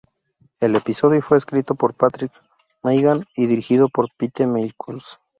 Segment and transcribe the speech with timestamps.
[0.59, 2.31] El episodio fue escrito por Patrick
[2.81, 5.19] Meighan y dirigido por Pete Michels.